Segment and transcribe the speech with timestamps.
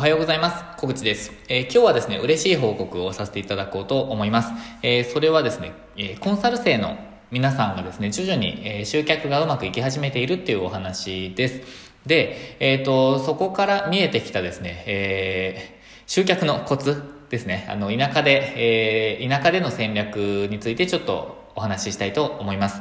[0.00, 0.64] おはようございます。
[0.78, 1.30] 小口です。
[1.50, 4.50] えー、今日はですね、嬉しい報告をさせていただこうと思います。
[4.82, 6.96] えー、それはですね、えコンサル生の
[7.30, 11.60] 皆さんがですね、徐々に、え集客がうまくいき始めているっていうお話です。
[12.06, 20.16] で、えっ、と、そこから見えてきたですね、え集客のコツですね、あの、田舎で、え田舎での戦略
[20.50, 22.80] についてちょっとお話ししたいと思います。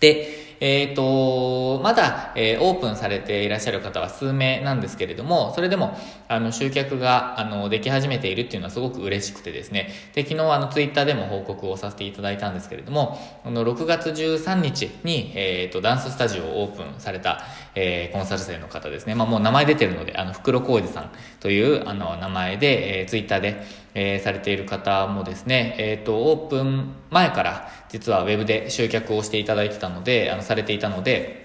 [0.00, 5.94] で、えっ、ー、と、まだ、えー、オープンされていらっしゃる方は数名なんですけれども、それでも、
[6.26, 17.42] あの、集客が、あの、でき始めているっていうのはすごく嬉しくてですね、で、昨日、あの、ツイッターでも報告をさせていただいたんですけれども、あの、6月13日に、えっ、ー、と、ダンススタジオをオープンされた、
[17.74, 31.44] えー、コンサル生の方ですね、まあ、もう名前出てるので、あの、袋小路さんという、あの、名前で、えー、ツイッターで、えー、されている方もですね、えっ、ー、と、オープン前から実はウェブで集客をしていただいてたので、あの、されていたので、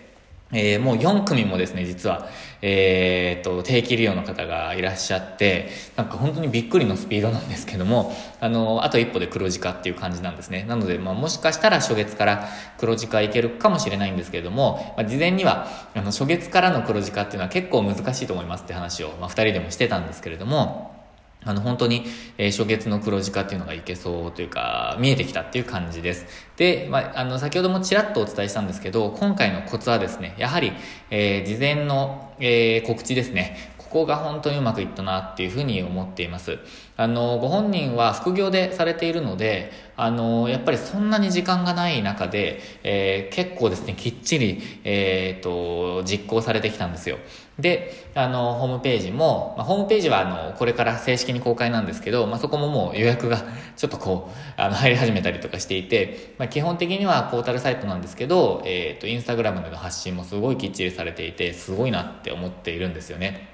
[0.52, 2.28] えー、もう4組もですね、実は、
[2.64, 10.66] えー、っと、定期利用の方がいらっしゃって、なんか本当にびっくりのスピードなんですけども、あの、あと一歩で黒字化っていう感じなんですね。
[10.68, 20.99] なので、まあ、もしかしたら初月から黒字化いけるかもしれないんですけれども、まあ、事前には、あの、初月からの黒字化っていうのは結構難しいと思いますって話を、まあ、二人でもしてたんですけれども、
[21.46, 22.04] あの、本当に、
[22.38, 26.26] えー、初月の黒字化っていうのがいけそうというか、見えてきたっていう感じです。
[26.58, 30.74] で、まあ、あの、先ほどもちらっとお伝えしたんですけど、今回のコツはですね、やはり、
[31.10, 33.74] えー、事前の、えー、告知ですね。
[33.90, 36.60] ここが本当にうまくいったなっていうふうに思っています。
[36.96, 47.18] あの、ご本人は副業でされているので、あの、やっぱりそんなに時間がない中で、えー、結構ですね、きっちり、えっ、ー、と、実行されてきたんですよ。
[47.58, 53.44] で、あの、ホームページも、まあ、ホームページは、あの、これから正式に公開なんですけど、まあ、そこももう予約が
[53.76, 63.49] ちょっとこう、あの、入り始めたりとかしていて、まあ、基本的にはポータルサイトなんですけど、えっ、ー、と、インスタグラムでの発信もすごいきっちりされていて、すごいなって思っているんですよね。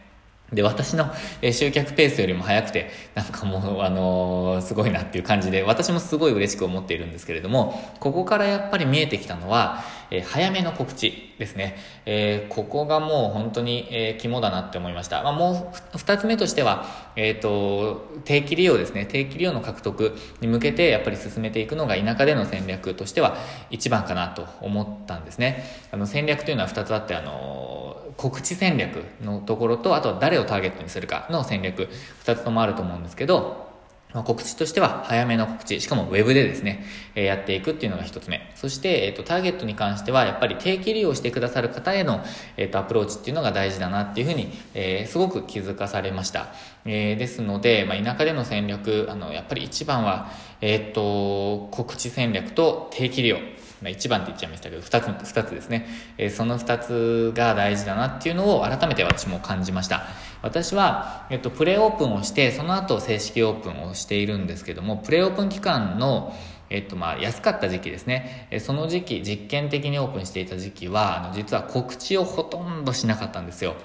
[0.53, 11.77] で、私の、集客ペースよりも早くて、なんかもう、あのー、すごいなっていう感じで、私もすごい嬉しく思っているんですけれども、ここからやっぱり見えてきたのは、えー、早めの告知ですね。
[12.05, 15.23] えー、ここがもう本当に、え、肝だなって思いました。
[15.23, 16.85] まあ、もう二つ目としては、
[17.15, 19.07] えっ、と、定期利用ですね。
[19.07, 23.35] 定期利用の獲得に向けてやっぱり進めていくのが田舎での戦略としては
[23.71, 25.63] 一番かなと思ったんですね。
[25.91, 31.89] あの戦略というのは二つあって、あの告知戦略のところと、あとは誰をターゲットにするかの戦略、
[32.19, 33.65] 二つともあると思うんですけど、
[34.15, 38.49] まあ、告知としては早めの告知、しかもウェブでですね、え、やっていくっていうのが一つ目。
[38.55, 42.23] そして、えっ、ー、と、ターゲットに関しては、やっぱり定期利用してくださる方への、
[42.55, 46.53] えっ、ー、と、アプローチっていうのが大事だなっていうふうに、えー、すごく気づかされました。
[46.85, 53.37] えー、ですので、まあ、田舎での戦略、あの、やっぱり一番は、えっ、と、告知戦略と定期利用。
[53.81, 55.87] まあ、1番って言っちゃいましたけど、2つ、二つですね。
[56.17, 60.07] えー、その2つが大事だなっていうのを改めて私も感じました。
[60.41, 66.35] 私は、えっと、プレオープンをして、その後正式オープンをしているんですけども、プレオープン期間の、
[66.69, 68.47] えっと、まあ、安かった時期ですね。
[68.59, 73.75] その時期、実験的にオープンしていた時期は、あの、実は告知をほとんどしなかったんですよ。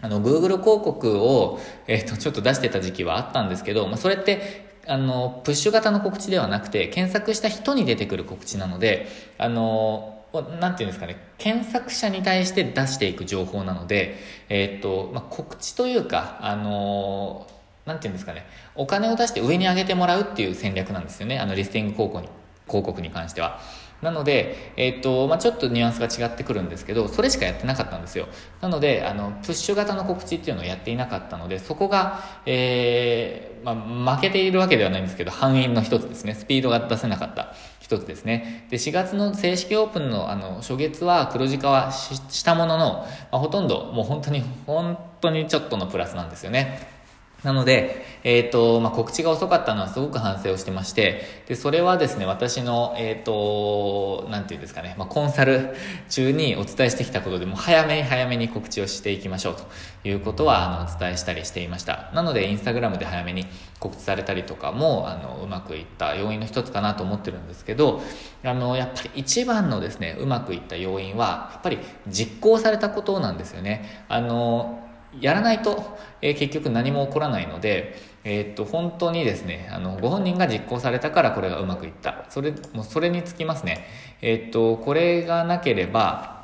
[0.00, 9.06] あの、Google 広告を、えっと、ちょっと出してた時期はあったんですけど、まあ、それって、あの、プッシュ型の告知ではなくて、検索した人に出てくる告知なので、
[9.38, 10.18] あの、
[10.60, 14.16] なんていうんですかね、検索者に対して出していく情報なので、
[14.48, 17.46] えー、っと、まあ、告知というか、あの
[17.86, 22.28] なんていうんですかね、お金を出して上に上げてもらうっていう戦略なんですよね、あの、リスティング広告に、
[22.66, 23.60] 広告に関しては。
[24.02, 28.28] なので、えっ、と、まあ、ちょっとニュアンスが違ってくるんですけど、それしかやってなかったんですよ。
[28.60, 36.34] なので、あの、プッシュ型の告知っていうのをやっていなかったので、そこが、えー、まあ、負けているわけではないんですけど、敗因の一つですね。
[36.34, 38.68] スピードが出せなかった一つですね。
[38.70, 46.97] で、4月の正式オープンの、あの、初月は黒字化はしたものの、まあ、ほとんど、もう本当に、本当にちょっとのプラスなんですよね。
[47.44, 55.76] なので、えっ、ー、と、まあ、告知が遅かったのはすごく反省をしてまして、で、それはですね、私の、えっ、ー、と、なんていうんですかね、まあ、コンサル
[56.08, 62.10] 中にお伝えしてきたことでも、早め早めに告知をしていきましょうということは、あの、お伝えしたりしていました。
[62.12, 63.46] なので、インスタグラムで早めに
[63.78, 68.02] 告知されたりとかも、あの、うまくいった要因の一つかなと思ってるんですけど、
[68.42, 71.78] あの、やっぱり一番のですね、うまくいった要因は、やっぱり
[72.08, 74.04] 実行されたことなんですよね。
[74.08, 74.87] あの、
[75.20, 82.26] やらないと、えー、結局何も起こらないので、えー、っと、本当にですね、あの、ご本人が実行されたからこれがうまくいった。
[82.28, 83.86] それ、もうそれにつきますね。
[84.20, 86.37] えー、っと、これがなければ、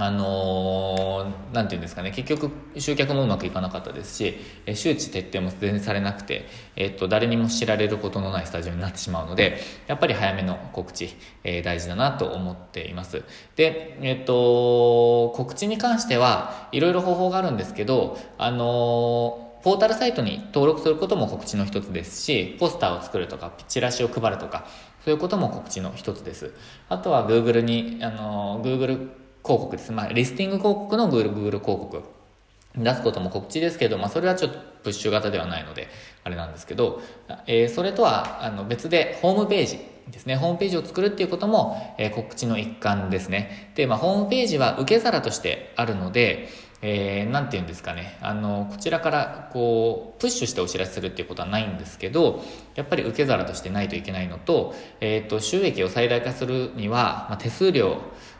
[0.00, 4.36] あのー、なんていうんですかね、結局集客もうまくいかなかったですし、
[4.66, 6.46] え周知徹底も全然されなくて、
[6.76, 11.14] えっと、誰にも知られることのないスタジオになってしまうので、やっぱり早めの告知、
[11.44, 13.24] えー、大事だなと思っています。
[13.56, 24.66] で、えっと、告知に関しては、いろいろ方法があるんですけど、あのーポータルサイトに登録することも告知の一つですし、ポスターを作るとか、チラシを配るとか、
[25.04, 26.54] そういうことも告知の一つです。
[26.88, 29.10] あとは Google に、あの、Google
[29.48, 29.92] 広告です。
[29.92, 32.02] まあ、リスティング広告の Google, 広告。
[32.76, 35.88] 出すことも告知ですけど、まあ、それはちょっとプッシュ型ではないので、
[36.22, 37.00] あれなんですけど、
[37.46, 39.78] えー、それとはあの別でホームページ
[40.10, 43.72] ですね、ホームページを作るっていうことも、えー、告知の一環ですね。
[43.74, 46.48] で、まあ、ホームページは受け皿としてあるので、
[46.80, 52.44] えー、て言うんですかね、あの、こちらからこう、プッシュしてお知らせするっていうことはないんですけど、
[52.76, 57.98] やっぱり受け皿としてないといけないのと、えっ、ー、と、収益を最大化するには、まあ、手数料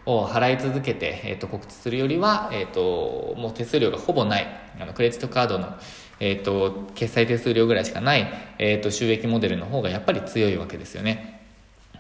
[0.08, 4.46] を払い続けて、えっ、ー、と、告知するよりは、えっ、と、もう手数料がほぼない、
[4.80, 5.76] あの、クレジットカードの、
[6.18, 8.26] えっ、と、決済手数料ぐらいしかない、
[8.58, 11.38] えっ、と、収益モデルの方がやっぱり強いわけですよね。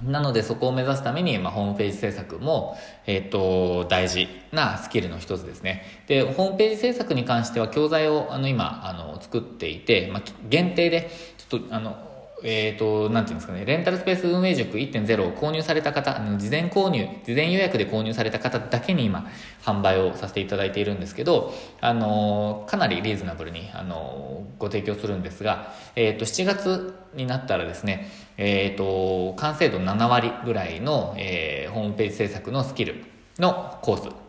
[0.02, 5.82] なのでそこを目指すために、まあ、ホームページ制作も、えっ、ー、と、大事なスキルの一つですね。
[6.06, 11.96] で、ホームページ制作に関しては教材をあの今、あの、作っていて、まあ、限定で、ちょっと、あの、
[12.44, 19.26] えっ、ー、と、なんていうんですかね、レンタルスペース運営塾1.0を購入された方、あの事前購入、事前予約で購入された方だけに今、
[19.62, 33.04] 販売をさせていただいているんですけど、あの、かなりリーズナブルに、あの、ご提供するんですが、えっ、ー、と、7月になったらですね、えっ、ー、と、完成度7割ぐらいの、えー、ホームページ制作のスキル
[33.38, 34.27] のコース、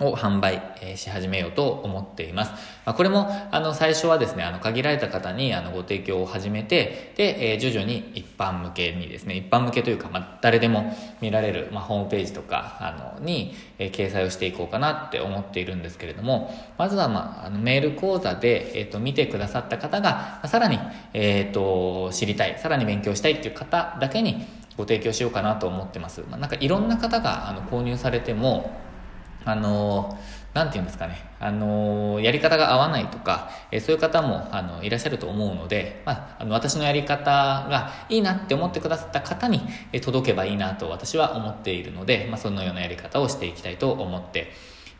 [0.00, 0.62] を販売
[0.96, 2.52] し始めようと思っています。
[2.84, 20.78] ま、これも、あの、最初はですね、あの、限られた方に、あの、ご提供を始めて、で、え徐々に一般向けにですね、一般向けというか、ま、誰でも見られる、ま、ホームページとか、あの、に、え掲載をしていこうかなって思っているんですけれども、まずは、まあ、あの、メール講座で、えっ、と、見てくださった方が、さらに、
[21.12, 24.46] えっ、と、知りたい、さらに勉強したいっていう方だけに
[24.76, 26.22] ご提供しようかなと思ってます。
[26.30, 28.87] まあ、なんかいろんな方が、あの、購入されても、
[29.44, 30.18] あの
[30.54, 37.30] なんて言うんですかね、あのやり方が合わないとか、えそういう方も、あの、いらっしゃると思うので、まあ、あの、私のやり方
[37.70, 39.60] がいいなって思ってくださった方に、
[39.92, 44.50] え届けばいいなと私は思っているので、まあ、そのようなやり方をしていきたいと思って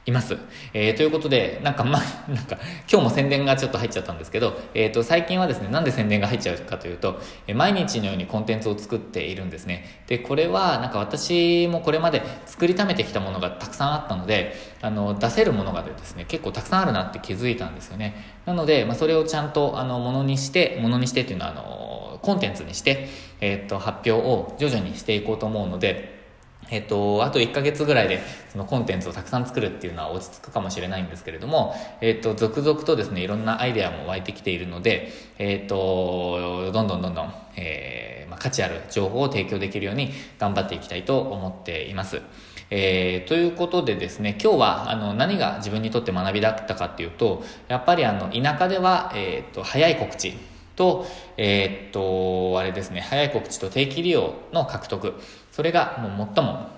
[0.08, 0.38] います。
[0.72, 2.58] えー、ということで、なんかま、 なんか、
[2.90, 10.02] 今日も宣伝がちょっと入っちゃったんですけど、えっ、ー、と、最近はですね、なんで宣伝が入っちゃうかというと、え、毎日のようにコンテンツを作っているんですね。
[10.06, 18.14] で、これは、なんか私もこれまで作りためてきたものがたくさんあったので、あの、出せるものがですね、結構たくさんあるなって気づいたんですよね。
[18.46, 23.08] なので、まあ、それをちゃんと、あの、ものにして、ものにしてっていうのは、あの、コンテンツにして、
[23.40, 26.17] えっ、と、発表を徐々にしていこうと思うので、
[26.70, 28.20] えっと、あと1ヶ月ぐらいで
[28.50, 42.20] そのコンテンツをたくさん作るっていうのは落ち着くかもしれないんですけれども、えっと、続々とですね、いろんなアイデアも湧いてきているので、えっと、どんどんどんどん、えー、まあ、価値ある情報を提供できるように頑張っていきたいと思っています。
[42.70, 50.34] えー、ということでですね、今日はあの何が自分にとって学びだったかっていうと、やっぱりあの田舎では、えっ、と、早い告知、
[50.78, 51.04] と、
[51.36, 55.14] えー、っと、あれですね、早い告知と定期利用の獲得。
[55.58, 56.68] それがもう最も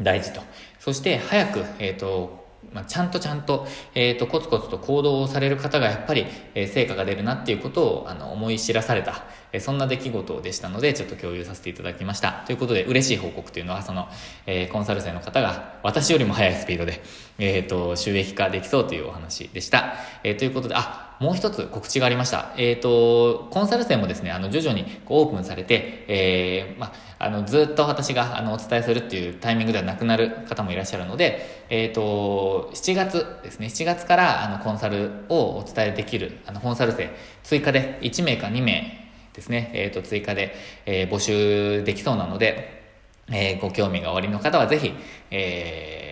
[0.00, 0.40] 大事と。
[0.80, 6.26] そして早く、えっ、ー、と、まあ、ちゃんとちゃんと、えっ、ー、と、コツコツと行動をされる方がやっぱり、
[6.56, 9.22] えー、成果が出るなっていうことを、あの、思い知らされた、
[9.52, 12.42] え、そんな出来事でしたので、ちょっと共有させていただきました。
[12.46, 14.08] ということで、嬉しい報告というのは、その、
[14.46, 17.00] えー、コンサル生の方が、私よりも速いスピードで、
[17.38, 19.94] えっ、と、収益化できそうというお話でした。
[20.24, 22.52] えということで、あ、もう一つ告知がありました。
[22.56, 37.10] えっ、と、コンサル生もですね、あの、徐々にこうオープンされて、えー、まあ、の、ずっと私が、あの、お伝えするっていうタイミングではなくなる方もいらっしゃるので、えっ、と、7月ですね、7月から、あの、コンサルをお伝えできる、あの、コンサル生、
[37.42, 39.07] 追加で1名か2名
[39.38, 40.54] ですね、えっ、と、追加で、
[40.84, 42.82] え募集できそうなので、
[43.30, 44.92] えご興味がおありの方はぜひ、
[45.30, 46.08] えー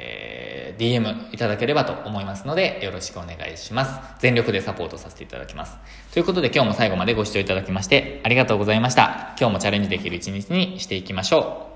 [0.77, 4.01] DM いただければと思いますので、よろしくお願いします。
[4.21, 5.77] 全力でサポートさせていただきます。
[6.13, 9.35] ということで今日も最後までご視聴いただきまして、ありがとうございました。
[9.39, 11.76] 今日もチャレンジできる一日にしていきましょう。